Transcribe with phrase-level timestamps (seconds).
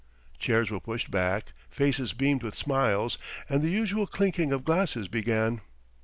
[0.39, 5.61] Chairs were pushed back, faces beamed with smiles, and the usual clinking of glasses began.